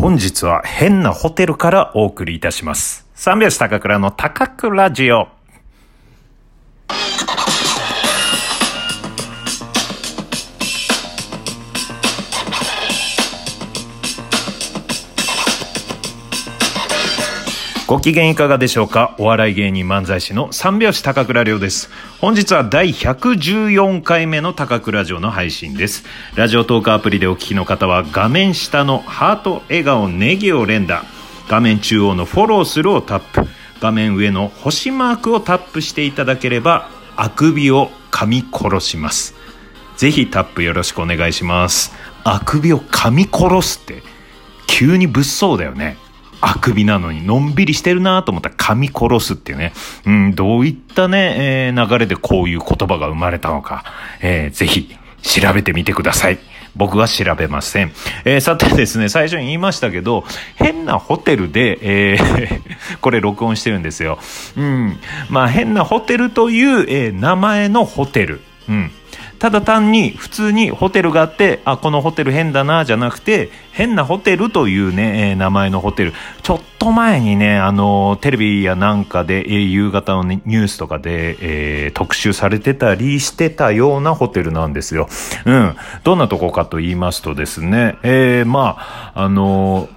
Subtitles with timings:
[0.00, 3.06] 本日は変なホテルからお送りいたします。
[3.14, 5.28] 三拍子高倉の高倉ジオ。
[17.90, 19.16] ご機嫌いかがでしょうか？
[19.18, 21.90] お笑い芸人漫才師の三拍子高倉涼です。
[22.20, 26.04] 本日は第114回目の高倉城の配信です。
[26.36, 31.02] ラジオトークアプリでお聞きの方は画面下のハート、笑顔、ネギを連打。
[31.48, 33.48] 画面中央のフォローするをタップ。
[33.80, 39.34] 画面上の星マークをタップしていただければ、あくびを噛み殺します。
[39.96, 41.92] ぜひタップよろしくお願いします。
[42.22, 44.04] あくびを噛み殺すって、
[44.68, 45.96] 急に物騒だよね。
[46.40, 49.72] あくびなのにのんびりしてるなと思ったら噛み殺すっていうね。
[50.06, 53.84] うん、どういったね、えー流れでこういう言葉が生まれたのか、
[54.20, 56.38] えーぜひ調べてみてください。
[56.76, 57.92] 僕は調べません。
[58.24, 60.24] えーさてですね、最初に言いましたけど、
[60.56, 61.78] 変なホテルで、
[62.12, 62.60] えー
[63.02, 64.18] これ録音してるんですよ。
[64.56, 64.98] うん。
[65.28, 68.40] まあ変なホテルという、えー名前のホテル。
[68.68, 68.90] うん。
[69.40, 76.12] ただ単に普通にホテルがあって、あ、このホテル変だな、じゃなくて、変なホテルというね、えー名前のホテル。
[76.42, 85.08] ちょっと前にね、あの、テレビやなんかで、えー夕方のねニュースとかで、えー特集されてたりしてたようなホテルなんですよ。
[85.46, 85.74] うん。
[86.04, 89.88] どんなとこかと言いますとですね、えーまあ、あの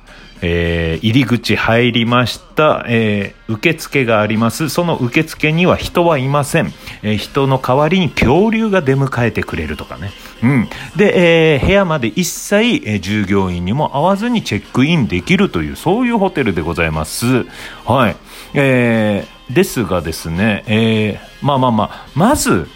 [0.46, 4.70] えー入り口入りました、えー受付があります。
[4.70, 6.74] その受付には人はいません。
[7.02, 10.12] えー人の代わりに恐竜が出迎えてくれるとかね。
[10.44, 10.70] うん。
[10.98, 17.46] で、えー部屋まで一切、え従業員にも会わずにチェックインできるという、そういうホテルでございます。
[17.86, 18.16] はい。
[18.54, 22.68] えーですがですね、えーまあまあまあ、まず、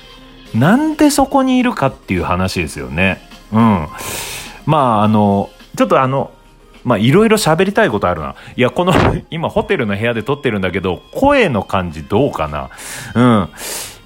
[0.54, 3.22] なんでそこにいるかっていう話ですよね。
[3.52, 3.88] うん。
[4.66, 6.32] まあ、あの、ちょっとあの、
[6.88, 8.34] まあ、いろいろ喋りたいことあるな。
[8.56, 8.94] いや、この、
[9.30, 12.70] 今、ホテルの部屋で撮ってるんだけど、声の感じどうかな
[13.14, 13.50] うん。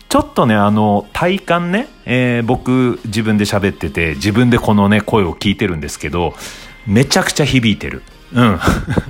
[0.09, 6.33] ちょっとね、あの、体感ね、えー僕、自分で喋ってて、自分でこのね、声を聞いてるんですけど、
[6.87, 8.01] めちゃくちゃ響いてる。
[8.33, 8.59] うん。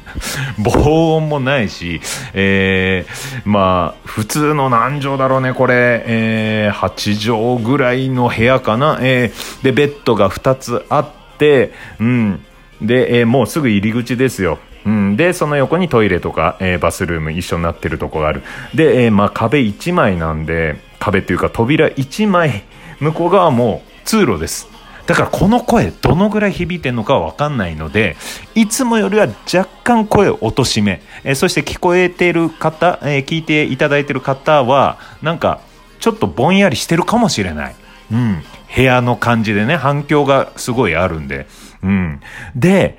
[0.59, 2.01] 防音もないし、
[2.33, 8.99] えーまあ、普通の何畳だろうね、これ、えー8畳ぐらいの部屋かな。
[8.99, 11.05] えーで、ベッドが2つあっ
[11.37, 11.71] て、
[12.01, 12.45] うん。
[12.81, 14.59] で、えーもうすぐ入り口ですよ。
[14.85, 18.41] うん、で、その横にトイレとか、えーバスルーム一緒になってるとこがある。
[18.73, 22.63] で、えーまあ壁1枚なんで、壁っていうか扉1枚、
[22.99, 24.67] 向こう側も通路です。
[25.07, 28.15] だからこの声どのぐらい響いてるのかは分かんないので
[28.55, 35.59] いつもよりは若干声を落としめ、えーそして聞こえてる方、えー聞いていただいてる方はなんか
[35.99, 37.75] ちょっとぼんやりしてるかもしれない、
[38.11, 38.43] うん、
[38.73, 41.47] 部屋の感じでね反響がすごいあるんで、
[41.83, 42.21] うん、
[42.55, 42.97] で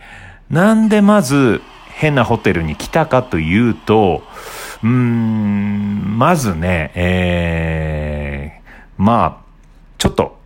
[0.50, 4.22] なんでまず変なホテルに来たかというと
[4.82, 9.44] うーんまずねえーまあ
[9.98, 10.42] ちょっと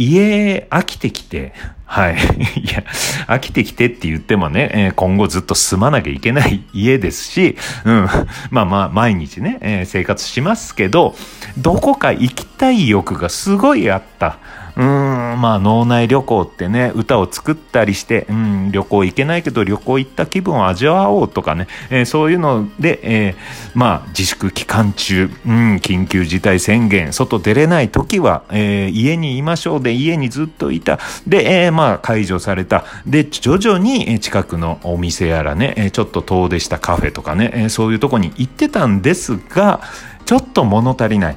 [0.00, 1.52] 家飽きてきて、
[1.84, 2.14] はい。
[2.56, 2.84] いや、
[3.26, 8.08] 飽きてきてって言ってもね、えー今後ずっと住まなきゃいけない家ですし、うん。
[8.50, 11.14] まあまあ、毎日ね、えー生活しますけど、
[11.58, 14.38] どこか行きたい欲がすごいあった。
[14.76, 23.34] うん、まあ脳内旅行ってね、歌を作ったりして、うん、旅行行けないけど旅行行った気分を味わおうとかね、えーそういうので、えー
[23.74, 30.98] まあ自粛期間中、うん、緊急事態宣言、外出れない時は、えー家にいましょうで、家にずっといた。
[31.26, 32.84] で、えーまあ解除された。
[33.06, 39.80] で、徐々に近くのお店やらね、ちょっと遠出したカフェとかね、そういうとこに行ってたんですが、
[40.26, 41.36] ちょっと物足りない。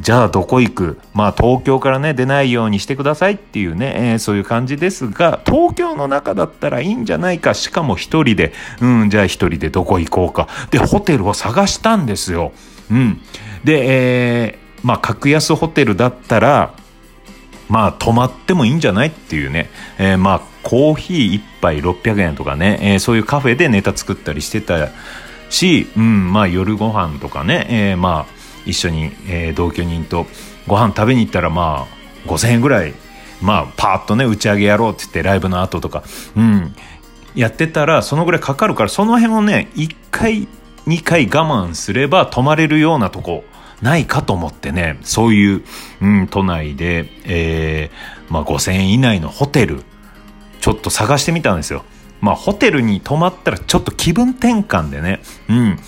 [0.00, 0.98] じゃあどこ行く？
[1.14, 7.54] まあ東京からね出ないようにしてくださいっていうね、えーそういう感じですが東京の中だったらいいんじゃないか。
[7.54, 8.52] しかも一人で。
[8.80, 10.48] うんじゃあ一人でどこ行こうか。
[10.70, 12.52] でホテルを探したんですよ。
[12.90, 13.20] うん。
[13.64, 13.84] で
[14.44, 16.74] えーまあ格安ホテルだったら
[17.68, 24.90] まあ泊まってもいいんじゃないっていうね、えーまあコーヒー一杯600円とかね、えーそういうカフェでネタ作ったりしてた
[25.48, 28.35] し、うん、まあ夜ご飯とかね、えーまあ
[28.66, 30.26] 一緒に、えー同居人と
[30.66, 32.94] ご飯食べに行ったらまあ5000円ぐらい、
[33.40, 36.02] まあパーッとね打ち上げやろうって言ってライブの後とか、
[36.36, 36.74] うん、
[37.34, 40.48] やってたらそのぐらいかかるからその辺をね1回
[40.86, 43.44] 2回我慢すれば泊まれるようなとこ
[43.82, 45.64] ないかと思ってねそういう、
[46.00, 49.82] うん、都内で、えーまあ、5000円以内のホテル
[50.60, 51.84] ちょっと探してみたんですよ。
[52.20, 55.78] まあ、ホテルに泊まったらちょっと気分転換でね、うん。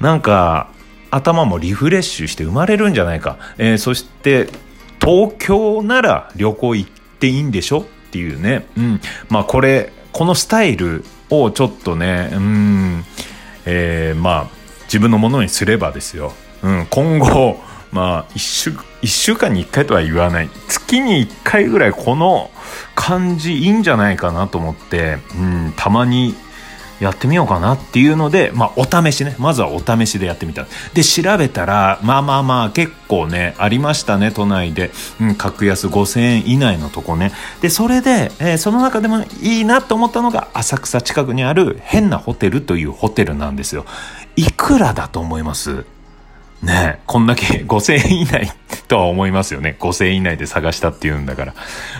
[0.00, 0.72] なんか、
[1.10, 3.38] 頭もリフレッシュして生まれるんじゃないか。
[3.58, 4.48] えーそして、
[5.00, 7.80] 東京なら旅行行っていいんでしょ？
[7.80, 8.66] っていうね。
[8.76, 9.00] うん。
[9.28, 13.04] まあ、これ、このスタイル、をちょっとねうん
[13.66, 14.50] えー、まあ
[14.84, 16.32] 自分のものにすればですよ、
[16.62, 17.60] うん、今後
[17.92, 22.50] まあ1週 ,1 週間に1回とは言わない月に1回ぐらいこの
[22.94, 26.34] 感じいいんじゃないかなと思って、うん、たまに
[27.00, 29.36] やってみようかなっていうので、まあ、お試しね。
[29.38, 30.66] まずはお試しでやってみた。
[30.94, 34.90] で、調べたら、まあまあまあ、結構ね、ありましたね、都内で。
[35.20, 37.32] うん、格安5000円以内のとこね。
[37.60, 43.84] で、それで、えー、その中でもいいなと思ったのが、浅草近くにある変なホテルというホテルなんですよ。
[44.36, 45.84] いくらだと思います？
[46.62, 48.52] ねこんだけ 5000円以内
[48.88, 49.76] とは思いますよね。
[49.78, 51.54] 5000円以内で探したっていうんだから。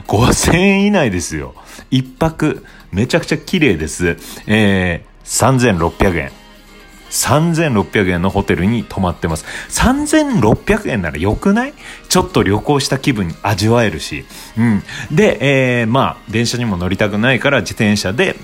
[0.06, 1.54] 5000円以内ですよ。
[1.90, 4.16] 一泊、めちゃくちゃ綺麗です。
[4.46, 6.32] えー、3600円。
[7.10, 9.44] 3600円のホテルに泊まってます。
[9.70, 11.74] 3600円なら良くない？
[12.08, 14.24] ちょっと旅行した気分に味わえるし。
[14.58, 14.82] うん。
[15.10, 15.38] で、
[15.80, 18.36] えー、まあ、電車にも乗りたくないから自転車で、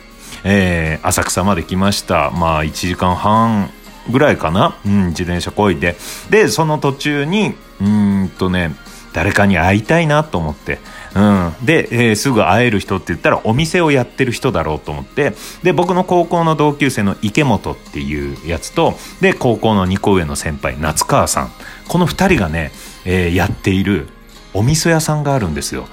[0.44, 2.30] えー、浅草まで来ました。
[2.30, 3.70] まあ、1時間半
[4.10, 4.78] ぐらいかな。
[4.86, 5.96] うん、自転車こいで。
[6.30, 8.74] で、その途中に、うんとね、
[9.12, 10.78] 誰かに会いたいなと思って。
[11.14, 15.32] うん、で、えー、すぐ会える人って言ったらお店をやってる人だろうと思って
[15.62, 21.50] で僕の高校の同級生の池本っていうやつとで高校の2個上の先輩夏川さん
[21.86, 22.72] この2人がね、
[23.04, 24.08] えー、やっている
[24.54, 25.86] お味噌屋さんがあるんですよ。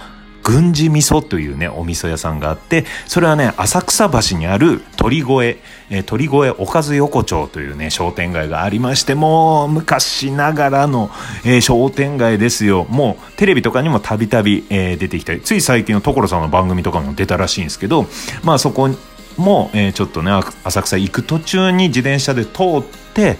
[0.44, 5.60] 軍事味噌というね、お味噌屋さんがあって、それはね、浅草橋にある鳥越、
[5.90, 11.12] え、鳥越おかず横丁というね、商店街がありまして、もう昔ながらの、
[11.44, 12.86] えー、商店街ですよ。
[12.90, 18.08] もうテレビとかにもたびたび出てきたり、つい最近の所さんの番組とかも出たらしいんですけど、
[18.44, 18.90] まあそこ
[19.38, 20.32] も、えー、ちょっとね、
[20.64, 22.84] 浅草行く途中に自転車で通っ
[23.14, 23.38] て、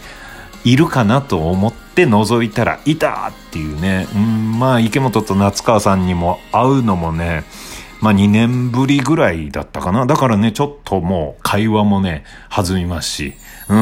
[0.64, 7.44] いるかなと思って覗いたらいたっていうね、うん、まあ池本と夏川さんにも会うのもね、
[8.02, 10.06] まあ2年ぶりぐらいだったかな。
[10.06, 13.34] だからね、ちょっともう会話もね、弾みますし。
[13.70, 13.76] う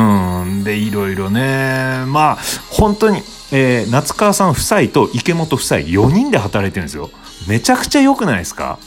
[0.45, 0.63] ん。
[0.63, 2.37] で、いろいろね、まあ、
[2.69, 3.21] 本当に、
[3.51, 7.09] えー、夏川さん夫妻と池本夫妻4人で働いてるんですよ。
[7.47, 8.77] めちゃくちゃ良くないですか？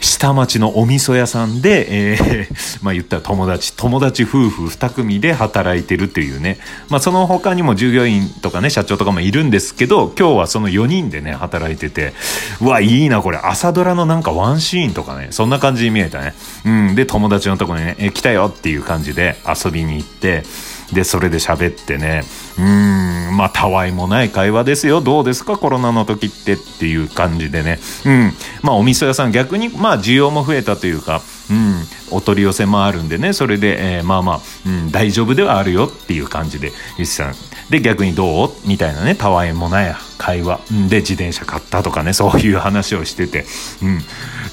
[0.00, 2.48] 下町のお味噌屋さんで、えー、
[2.82, 6.58] まあ言ったら友達、友達夫婦2組で働いてるっていうね。
[6.88, 12.14] まあその他にも従業員とかね、社長とかもいるんですけど、今日はその4人でね、働いてて、
[12.60, 13.38] うわ、いいな、これ。
[13.38, 16.34] 朝ドラのなんかワンシーンとかね、そんな感じに見えたね。
[16.64, 16.94] うん。
[16.94, 20.44] で、友達のとこにね、え、来たよっていう感じで遊びに行って、
[20.92, 22.22] で、それで喋ってね、
[22.58, 25.00] うーん、まあ、たわいもない会話ですよ。
[25.00, 25.56] どうですか？
[25.56, 27.78] コロナの時ってっていう感じでね。
[28.04, 28.32] うん。
[28.62, 37.34] まあ、お味噌屋さん逆に、まあ、需要も増えたというか、うん、お取り寄せもあるんでね、それで、えー、まあまあ、うん、大丈夫ではあるよっていう感じで、ゆしさん。
[37.70, 38.52] で、逆にどう？
[38.66, 40.60] みたいなね、たわいもない会話。
[40.88, 43.46] で、自転車買ったとかね、そういう話をしてて。
[43.82, 44.02] うん。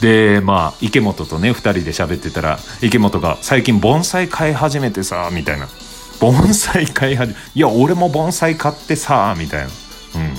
[0.01, 5.67] で、まあ、池本とね、二人で喋ってたら、池本が最近盆栽買い始めてさ、みたいな。
[6.19, 9.67] 盆栽買い始めいや俺も盆栽買ってさみたいな。
[9.67, 10.33] うん。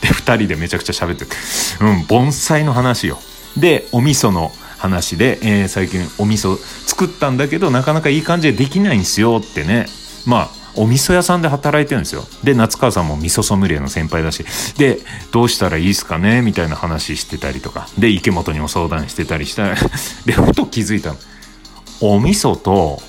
[0.00, 1.36] で2人でめちゃくちゃ喋ってて。
[1.80, 3.18] うん盆栽の話よ。
[3.56, 9.86] でお味噌の話で、えー、最近お味噌作ったんだけどなかなかいい感じでできないんすよってね。
[10.26, 12.24] まあお味噌屋さんで働いてるんですよ。
[12.42, 14.44] で、夏川さんも味噌ソムリエの先輩だし、
[14.76, 14.98] で、
[15.30, 16.42] どうしたらいいっすかね？
[16.42, 19.68] みたいな話してたりとか、で、池本にも相談してたりした。
[19.68, 19.76] ら、
[20.26, 21.16] で、ふと気づいたの。
[22.00, 23.00] お味噌と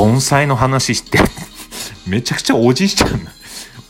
[0.00, 1.18] 盆栽の話して
[2.08, 3.28] めちゃくちゃおじいちゃん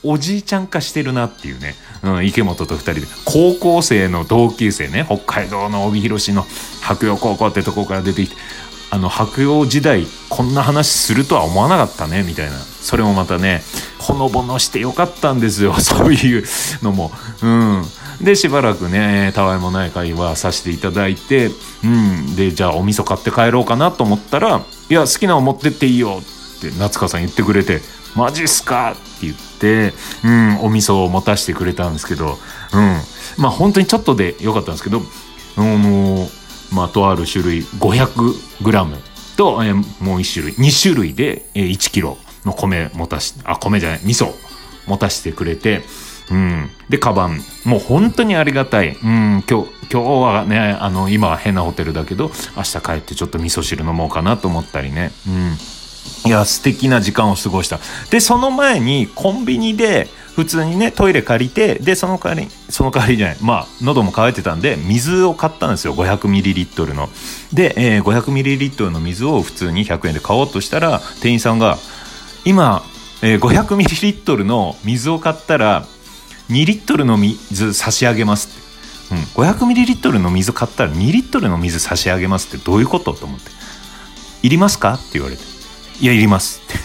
[0.03, 3.03] おじいちゃん化してるなっていうね、うん、池本と2人で。
[3.25, 5.05] 高校生の同級生ね。
[5.07, 6.45] 北海道の帯広市の
[6.81, 8.37] 白洋高校ってとこから出てきて
[8.91, 12.59] あの白洋時代こんな話するとは思わなかったねみたいな。
[12.59, 13.63] それもまたね
[13.99, 16.45] ほのぼのしてよかったんですよ そういう
[16.83, 17.13] のも。
[17.43, 17.85] うん。
[18.21, 21.51] でしばらくねたわいもない会話させていただいて
[21.85, 27.81] うんでじゃあお味噌買って帰ろうかなと思ったらいや好きなの持ってっていいよって夏川さん言ってくれて
[28.15, 28.93] マジっすか？
[28.93, 29.93] って言って、
[30.25, 32.33] うん、お味噌を持たせてくれたんですけど、うん、
[33.39, 35.01] まあ本当にちょっとでよかったんですけど、
[35.57, 36.27] あの
[36.73, 44.35] まあとある種類 500g と、えー、もう1種類、2種類で、えー、1キロの米持たし、あ、米じゃない、味噌
[44.87, 45.83] 持たせてくれて、
[46.31, 46.71] うん。
[46.89, 47.41] で、カバン。
[47.65, 48.97] もう本当にありがたい。
[49.03, 55.11] うん、今日、今日はね、あの、今は変なホテルだけど、明日帰ってちょっと味噌汁飲もうかなと思ったりね。
[55.27, 55.57] うん。
[56.27, 57.81] いや、素敵な時間を過ごした。
[58.11, 67.09] で、その前にコンビニで、普通にね、トイレ借りて、で、その代わり、その代わりじゃない、まあ、喉も渇いてたんで、水を買ったんですよ、500ml の。
[67.53, 71.79] で、えー、500ml の水を普通に100円で買おうとしたら、店員さんが、
[72.45, 72.85] 今、
[73.23, 75.85] えー、500ml の水を買ったら、
[76.49, 78.70] 2リットルの水差し上げますって。
[79.11, 83.51] うん、500ミリリットルの水買ったら2リットルの水差し上げますってどういうことと思って。
[84.43, 85.43] いりますか?」って言われて
[86.01, 86.79] 「いやいります」って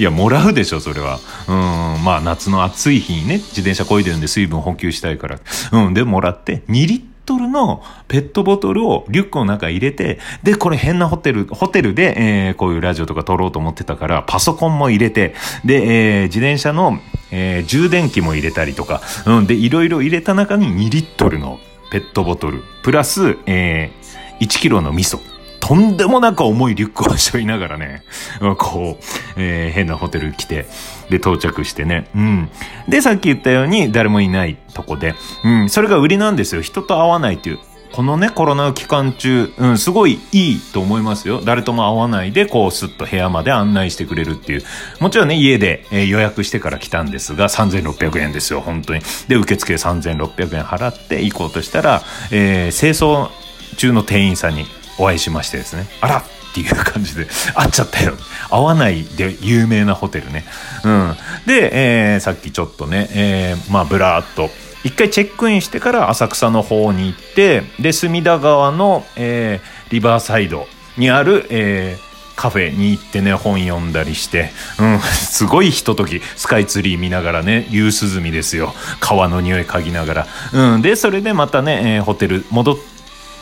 [0.00, 2.04] いやもらうでしょそれはうん。
[2.04, 4.20] まあ夏の暑い日にね自転車こいでるん。
[4.20, 5.38] で水分補給したいから
[5.72, 5.94] うん。
[5.94, 16.98] でもらって2リットルのペットボトルをリュックの中入れて、で、これ変なホテル、ホテルで、えー、こういうラジオとか撮ろうと思ってたから、パソコンも入れて、で、えー、自転車の、
[17.30, 21.58] えー、充電器も入れたりとか、うん、で、いろいろ入れた中に2リットルの
[21.90, 25.31] ペットボトル、プラス、えー、1キロの味噌。
[25.62, 28.02] とんでもなく重いリュックを背負いながらね、
[28.58, 29.04] こう、
[29.36, 30.66] えー、変なホテル来て、
[31.08, 32.08] で、到着してね。
[32.16, 32.50] うん。
[32.88, 35.14] で、さっき言ったように、誰もいないとこで。
[35.44, 35.68] うん。
[35.68, 36.62] それが売りなんですよ。
[36.62, 37.60] 人と会わないっていう。
[37.92, 41.40] このね、コロナ期間中、うん、すごいいいと思いますよ。
[41.44, 44.64] 誰とも会わないで、こう、スッと部屋まで案内してくれるっていう。
[44.98, 49.02] もちろんね、家で、えー、予約してから来たんですが、3600円ですよ、本当に。
[49.28, 52.02] で、受付3600円払って行こうとしたら、
[52.32, 53.30] えー、清掃
[53.76, 54.66] 中の店員さんに
[54.98, 55.86] お会いしましてですね。
[56.00, 58.14] あらっていう感じで、会っちゃったよ。
[58.50, 60.44] 会わないで有名なホテルね。
[60.84, 61.16] うん。
[61.46, 61.70] で、
[62.14, 64.50] えー、さっきちょっとね、えー、まあ、ぶらっと、
[64.84, 70.66] 一回チェックインしてから浅草の方に行って、で、隅田川の、えー、リバーサイド
[70.98, 78.74] にある、えー、カフェに行ってね、本読んだりして、うん、すごいひととき、スカイツリー見ながらね、夕涼みですよ。
[79.00, 80.26] 川の匂い嗅ぎながら。
[80.52, 82.91] うん、で、それでまたね、えー、ホテル戻って、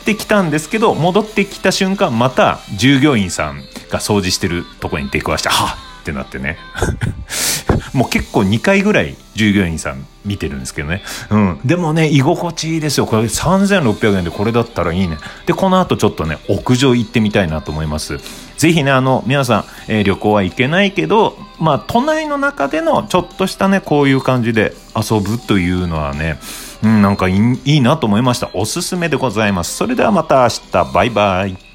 [0.01, 3.57] ってきたんですけど戻ってきた瞬間また従業員さん
[3.89, 6.57] が掃除してるとこに出くわしてはっってなってね
[7.93, 11.01] もう結構2回ぐらい従業員さん見てるんですけどね。
[11.29, 11.59] うん。
[11.65, 13.05] でもね、居心地いいですよ。
[13.05, 15.17] これ3600円でこれだったらいいね。
[15.45, 18.19] で、この後ちょっとね、屋上行ってみたいなと思います。
[18.57, 26.39] ぜひね、あの、皆さん、えー、旅行は行けないけど、まあ、都内の中でのちょっとしたね、こういう感じで遊ぶというのはね、
[26.83, 28.49] うん、なんかいいなと思いました。
[28.53, 29.75] おすすめでございます。
[29.75, 31.70] それではまた明日、バイバイ。